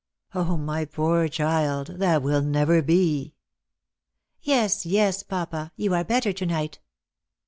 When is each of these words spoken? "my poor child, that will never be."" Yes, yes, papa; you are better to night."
"my 0.33 0.83
poor 0.83 1.27
child, 1.27 1.99
that 1.99 2.23
will 2.23 2.41
never 2.41 2.81
be."" 2.81 3.35
Yes, 4.41 4.83
yes, 4.83 5.21
papa; 5.21 5.71
you 5.75 5.93
are 5.93 6.03
better 6.03 6.33
to 6.33 6.45
night." 6.47 6.79